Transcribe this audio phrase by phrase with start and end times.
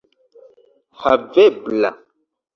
[1.01, 1.91] havebla